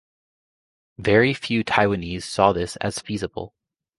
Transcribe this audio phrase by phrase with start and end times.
[0.97, 3.53] Very few Taiwanese saw this as feasible.